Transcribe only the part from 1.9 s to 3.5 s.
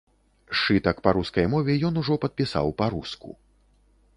ён ужо падпісаў па-руску.